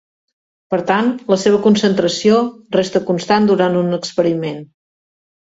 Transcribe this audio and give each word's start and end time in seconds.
Per 0.73 0.77
tant, 0.91 1.11
la 1.33 1.37
seva 1.41 1.59
concentració 1.65 2.39
resta 2.77 3.03
constant 3.11 3.47
durant 3.53 3.79
un 3.85 4.01
experiment. 4.01 4.61